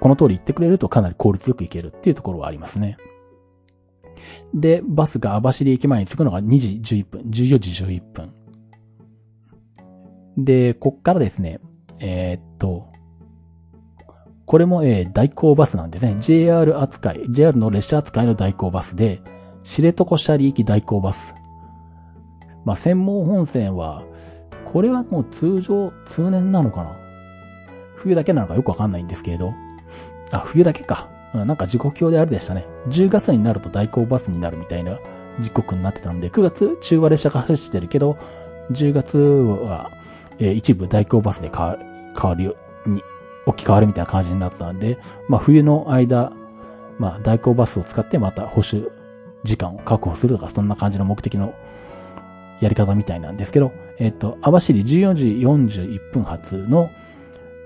[0.00, 2.96] この通り言ってくれるとかなり効率よく行けるっていうところはありますね。
[4.54, 8.32] で、バスが網走駅前に着くのが2時11分、14時11分。
[10.36, 11.60] で、こっからですね、
[12.00, 12.88] えー、っと、
[14.46, 16.16] これも、えー、代行バスなんですね。
[16.20, 19.22] JR 扱い、JR の列車扱いの代行バスで、
[19.64, 21.34] 知床シャリ行き代行バス。
[22.64, 24.02] まあ、専門本線は、
[24.72, 26.96] これはもう通常、通年なのかな？
[27.96, 29.52] 冬だけなのかよくわかんないんですけれど。
[30.30, 31.08] あ、冬だけか。
[31.34, 32.66] なんか時刻表であれでしたね。
[32.88, 34.98] 10月になると代行バスになるみたいな
[35.40, 38.18] 時刻になってたんで、9月中和列車が走ってるけど、
[38.70, 39.90] 10月は、
[40.38, 43.02] えー、一部代行バスで変わるように
[43.46, 46.32] 置き換わるみたいな感じになったんで、まあ冬の間、
[46.98, 48.88] まあ代行バスを使ってまた保守
[49.44, 51.54] 時間を確保するとか、そんな感じの目的の
[52.60, 55.26] やり方みたいなんですけど、えっ、と、網走14時
[55.74, 56.90] 41分発の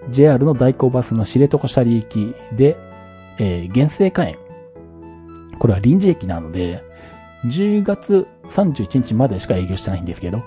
[0.09, 2.77] JR の代行バスの知床シャリ行きで、
[3.39, 4.37] えー、原生火炎。
[5.59, 6.83] これは臨時駅なので、
[7.47, 10.43] 10月31日までしか営業してないんですけど、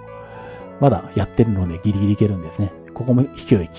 [0.79, 2.71] まだやってるのでギリギリ行けるんですね。
[2.93, 3.69] ここも秘境駅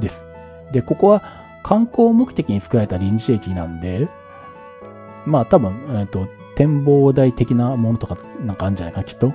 [0.00, 0.24] です。
[0.72, 1.22] で、ここは
[1.62, 4.08] 観光目的に作られた臨時駅なんで、
[5.26, 9.32] まあ多分、えっ、ー、と、展望台的なものとかなんかあるんじゃないかな、きっと。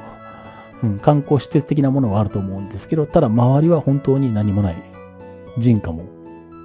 [0.84, 4.84] うん、観光施設的なものはあると思うんですけど、ただ周りは本当に何もない。
[5.58, 6.06] 人家も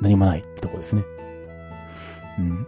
[0.00, 1.04] 何もないってとこですね。
[2.38, 2.66] うん。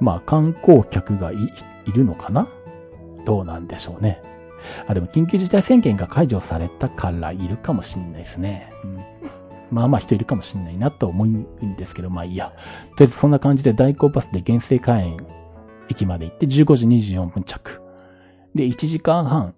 [0.00, 1.36] まあ観光客がい
[1.86, 2.48] いるのかな？
[3.24, 4.22] どうなんでしょうね。
[4.86, 8.72] あ、でも緊急事態宣言が解除されたからいるかもしんないですね。
[8.82, 9.04] うん
[9.70, 12.50] まあまあ人いるかもしれないなと思うんですけど、まあいいや。
[12.50, 12.60] とり
[13.00, 15.16] あえずそんな感じで代行バスで原生花園
[15.88, 17.80] 駅まで行って15時24分着。
[18.54, 19.54] で、1時間半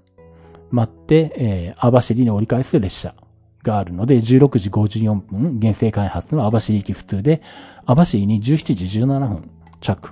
[0.70, 3.14] 待って、えー、網走に折り返す列車
[3.62, 7.42] があるので、16時54分原生開発の網走駅普通で、
[7.86, 10.10] 網走に17時17分着。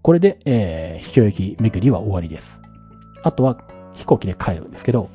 [0.00, 2.60] これで、えー、秘境駅巡りは終わりです。
[3.24, 3.58] あとは
[3.94, 5.10] 飛行機で帰るんですけど、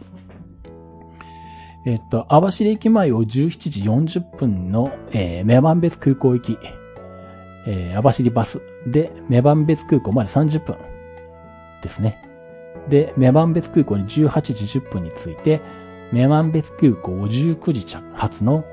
[1.86, 6.58] えっと、網走駅前を17時40分の、えー、女満別空港行き、
[7.66, 10.76] えー、網走バスで、女満別空港まで30分
[11.82, 12.22] ですね。
[12.90, 15.62] で、女満別空港に18時10分に着いて、
[16.12, 18.66] 女満別空港を19時着発の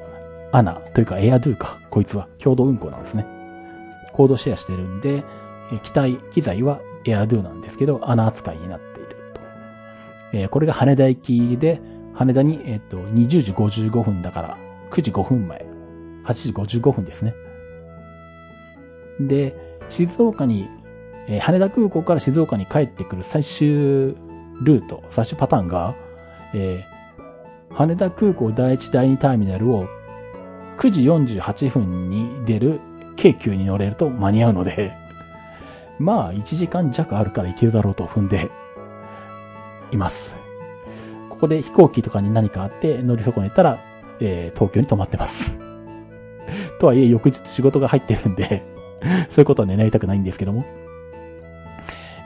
[0.54, 3.26] アナというかエアドゥか、こいつは共同運行なんですね。
[4.12, 5.24] コードシェアしてるんで、
[5.82, 9.40] 機体、機材はエアドゥなんですけど、アナ扱いになっていると。
[10.32, 11.80] えー、これが羽田行きで、
[12.14, 14.58] 羽田に、えっ、と、20時55分だから、
[14.92, 15.66] 9時5分前。
[16.24, 17.34] 8時55分ですね。
[19.18, 19.56] で、
[19.90, 20.68] 静岡に、
[21.26, 25.96] えー、羽田空港から静岡に帰ってくる最終ルート、最終パターンが、
[26.54, 29.88] えー、羽田空港第1第2ターミナルを
[30.78, 32.80] 9時48分に出る
[33.16, 34.92] 京急に乗れると間に合うので、
[35.98, 38.50] まあ1時間弱あるから行けるだろうと踏んで
[39.92, 40.34] います。
[41.30, 43.78] ここで飛行機とかに何かあって乗り損ねたら、
[44.20, 45.50] えー、東京に泊まってます。
[46.80, 48.62] とはいえ、翌日仕事が入ってるんで
[49.30, 50.64] そういうことはね、なりたくないんですけども。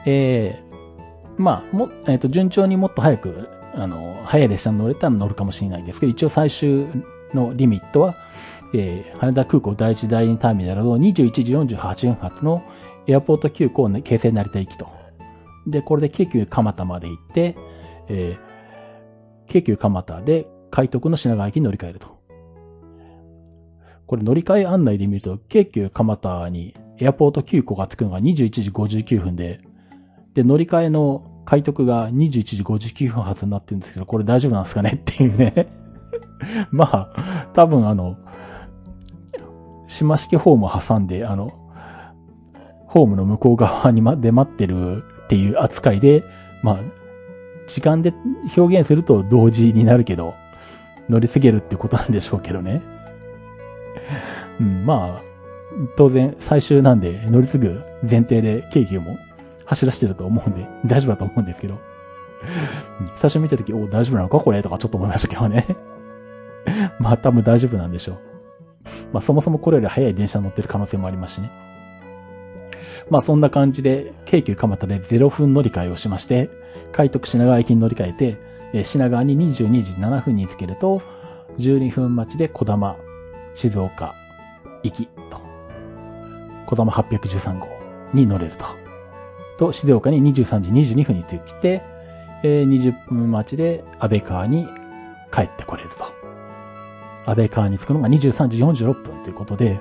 [0.05, 6.87] えー、まあ、も、えっ、ー、と、順調にもっと早く、あの、早い列車に乗れたら乗るかもしれないんですけど、一応最終
[7.33, 8.15] のリミットは、
[8.73, 12.63] えー、羽田空港第一第二ターミナルの21時48分発の
[13.07, 14.87] エアポート急行の京成成田行きと。
[15.67, 17.57] で、これで京急蒲田まで行って、
[18.07, 22.19] えー、京急蒲田で海徳の品川駅に乗り換えると。
[24.05, 29.61] これ乗り換え案内で見ると、京急蒲田にエアポート急行が着くのが21時59分で、
[30.33, 35.78] で、乗り換えの海徳が21時59分発になってるんですけど、これ大丈夫なんですかねっていうね
[36.71, 38.17] まあ、多分あの、
[39.87, 41.51] 島式ホームを挟んで、あの、
[42.87, 46.23] ホームの向こう側にまで待ってるっていう扱いで、
[46.63, 46.77] まあ、
[47.67, 48.13] 時間で
[48.57, 50.33] 表現すると同時になるけど、
[51.07, 52.81] 乗り継げるってことなんでしょうけどね。
[54.59, 55.21] うん、まあ、
[55.95, 59.17] 当然最終なんで乗り継ぐ前提で京急も
[59.65, 61.77] 走らせてると思うんで、大丈夫だと思うんですけど。
[63.17, 64.61] 最初見たとき、お、大丈夫なのかこれ？
[64.61, 65.77] とかちょっと思いましたけどね。
[66.99, 68.17] まあ多分大丈夫なんでしょう。
[69.13, 71.51] まあそもそもこれより早い電車乗ってる可能性もありますしね。
[73.09, 76.49] まあそんな感じで、京急蒲田で0分乗り換えをしまして、
[76.91, 78.37] 海徳品川駅に乗り換えて、
[78.73, 81.01] え品川に22時7分につけると、
[81.57, 82.95] 12分待ちで小玉、
[83.55, 84.13] 静岡、
[84.83, 85.41] 行き、と。
[86.67, 87.67] 小玉813号
[88.13, 88.65] に乗れると。
[89.57, 91.81] と、静岡に23時22分に着いて、
[92.43, 94.67] え、20分待ちで安倍川に
[95.33, 96.05] 帰ってこれると。
[97.29, 99.79] 安倍川に着くのが23時46分ということで、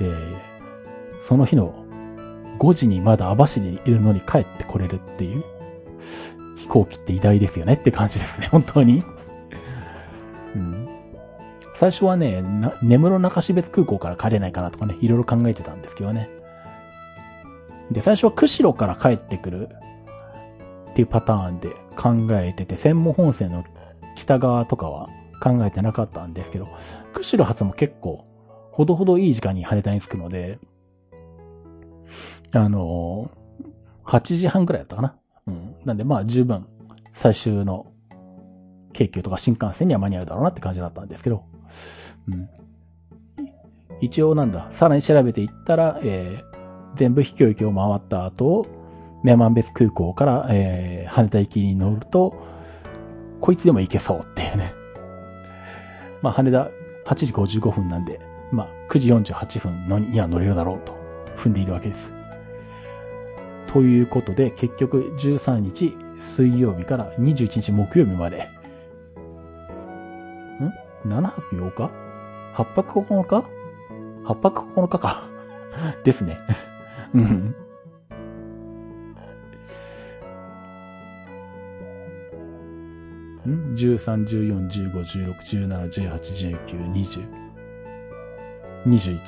[0.00, 1.84] えー、その日の
[2.58, 5.44] 5時にまだ網走にいるのに帰ってこれるっていう
[6.56, 9.02] 飛行機って偉大ですよねって感じですね、 本当に。
[10.54, 10.88] うん、
[11.74, 12.42] 最初はね、
[12.82, 16.28] 根室中標津空港から帰れないかなとかね、いろいろ考えてたんですけどね。
[17.90, 19.68] で、最初は釧路から帰ってくる
[20.90, 23.64] っていうパターンで考えてて、専門本線の
[24.16, 25.08] 北側とかは
[25.40, 26.68] 考えてなかったんですけど、
[27.14, 28.24] 釧路発も結構、
[28.72, 30.58] ほどほどいい時間に羽田に着くので、
[32.52, 33.30] あの、
[34.04, 35.16] 8時半くらいだったかな。
[35.46, 35.76] うん。
[35.84, 36.66] なんでまあ十分、
[37.12, 37.86] 最終の
[38.92, 41.44] 京急とか新幹線には間に合うだろうなって感じだったんですけど、
[42.28, 42.48] うん。
[44.00, 48.66] 一応なんだ、さらに調べていったら、えー、全部飛行機を回った後、
[49.22, 52.34] 女満別空港から、えー、羽田行きに乗ると、
[53.40, 54.79] こいつでも行けそうっていうね。
[56.22, 56.70] まあ、羽田
[57.06, 58.20] 8時55分なんで、
[58.52, 60.92] まあ、9時48分のには乗れるだろうと
[61.36, 62.12] 踏んでいるわけです。
[63.66, 68.48] ということで、結局13日水曜日から21日木曜日まで、
[71.06, 71.90] ん ?7 泊8日
[72.54, 73.44] ?8 泊9日
[74.24, 75.30] ?8 泊9日か。
[76.04, 76.38] ですね。
[77.14, 77.54] うん。
[83.50, 85.34] ん ?13、14、15、16、
[85.68, 87.26] 17、18、19、20、
[88.86, 89.20] 21。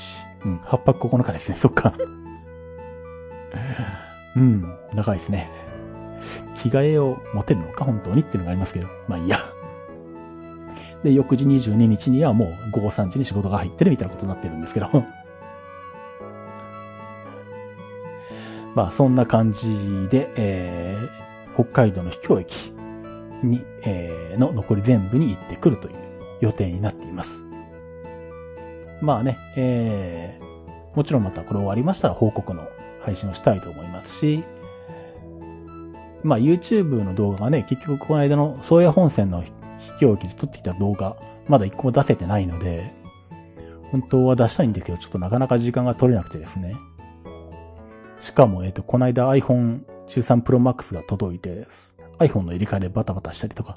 [0.44, 1.56] うん、8泊9日ですね。
[1.56, 1.94] そっか。
[4.36, 4.64] うん、
[4.94, 5.50] 長いですね。
[6.62, 8.88] 着替えを持てるのか本当にっていうのがありますけど。
[9.08, 9.38] まあいいや。
[11.02, 14.88] で、翌日22日にはもう午後3時に仕事が入ってるみたいなことになってるんですけど。
[18.74, 22.72] まあそんな感じで、えー、北海道の秘境駅
[23.43, 25.95] に、えー、の残り全部に行ってくるという
[26.40, 27.40] 予定になっています。
[29.01, 32.68] まあね、えー、もちろんまたこれ終わりましたら報告の
[33.03, 34.45] 配信をしたいと思いますし、
[36.22, 39.43] まあ YouTube の動画がね、結局この間の宗谷本線の
[39.78, 41.16] 秘境駅で撮ってきた動画、
[41.49, 42.95] まだ一個も出せてないので、
[43.90, 46.76] 本当は出したいんですけど、ちょっとなかなか時間が取れなくてですね。
[48.20, 51.66] しかも、えっ、ー、と、この間 iPhone 13 Pro Max が届いて、
[52.18, 53.76] iPhone の入れ替えでバタバタしたりとか、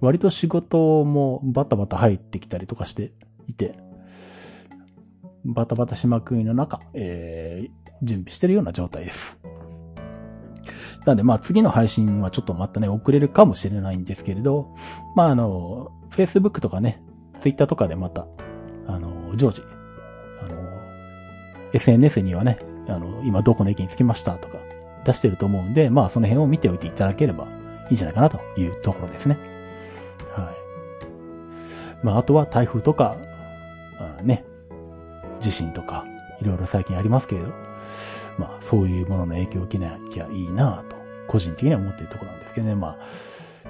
[0.00, 3.12] 割と仕事もバタバタ入ってきたりとかして
[3.46, 3.78] いて、
[5.44, 9.38] バタバタしまくりの中、えー、準備してるような状態です。
[11.06, 14.74] なんで、まあ次の配信はちょっとまたね、遅れるかもしれないんですけれど、
[15.14, 17.02] まああの、Facebook とかね、
[17.40, 18.26] Twitter とかでまた、
[18.86, 19.62] あの、常時、
[20.42, 20.58] あの、
[21.72, 24.58] SNS にはね、あの、今どこの駅に着きましたとか
[25.08, 27.46] 出してると思うんで、まあその辺を見ておいていただければ
[27.88, 29.38] いいんじゃないかなというところですね。
[30.32, 32.04] はい。
[32.04, 33.16] まああとは台風とか、
[33.98, 34.44] あね、
[35.40, 36.04] 地震とか、
[36.40, 37.48] いろいろ最近ありますけれど、
[38.38, 40.96] まあ、そういうものの影響を受けなきゃいいなと、
[41.26, 42.74] 個人的には思っているところなんですけどね。
[42.74, 42.96] ま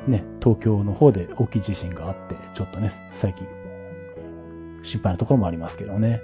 [0.06, 3.46] あ、ね、東京の方で大きい地震があって、ちょっとね、最近、
[4.82, 6.20] 心配なところもありますけどね。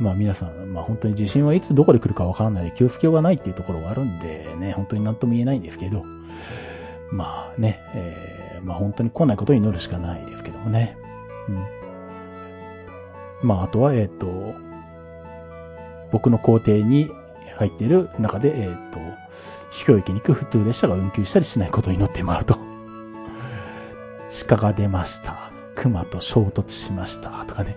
[0.00, 6.04] まあ皆さん、まあ本当に地震はいつどこで来るかわからないで気をつけようがないっていうところがあるんでね、本当に何とも言えないんですけど、
[7.10, 10.96] まあね、えー、まあ本当に来ないことに祈るしかないですけどもね。
[11.48, 11.66] うん。
[13.42, 14.54] まああとは、えっ、ー、と、
[16.10, 17.10] 僕の校庭に
[17.56, 18.98] 入っている中で、えっ、ー、と、
[19.70, 22.58] 秘境駅に行く普通列車が運休したりしないことに乗ってもらうと。
[24.48, 25.50] 鹿が出ました。
[25.74, 27.44] 熊と衝突しました。
[27.46, 27.76] とかね。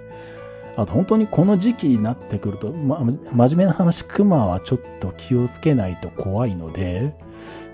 [0.76, 7.14] あと本当にこの時期になってくると、ま、真面目な話、熊はちょっと気をつけないと怖いので、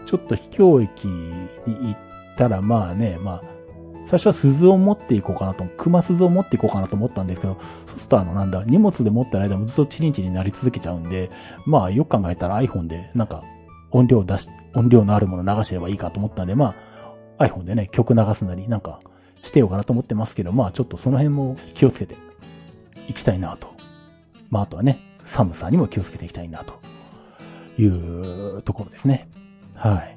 [0.06, 1.98] ちょっと秘境駅に行っ
[2.36, 3.44] たらまあね、まあ、
[4.06, 11.30] 最初は鈴を持っていこうかなと、熊鈴を持っていこうかなと思ったんですけど、そうするとあの、なんだ、荷物で持ってる間もずっとチリンチリンなり続けちゃうんで、
[11.66, 13.44] まあ、よく考えたら iPhone で、なんか、
[13.92, 16.76] 音量出し、音量のあるもの流してればいいかと思ったんで、ま
[17.38, 19.00] あ、iPhone でね、曲流すなり、なんか、
[19.44, 22.16] してようかなと思ってますけど、まあ、ちょっとその辺も気をつけて。
[23.10, 23.74] いきたいなと。
[24.50, 26.80] まあ、あとはね、寒さにも気をつけていきたいなと
[27.82, 29.30] いうところですね。
[29.76, 30.16] はい。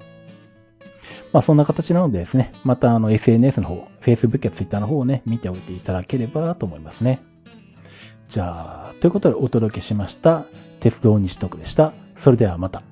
[1.32, 7.20] まあそんな形なのでですね、またあの SNS の方、Facebook や Twitter の方をね、見ておいていただければと思いますね。
[8.28, 10.44] じゃあ、ということでお届けしました、
[10.80, 11.92] 鉄道西徳でした。
[12.16, 12.91] それではまた。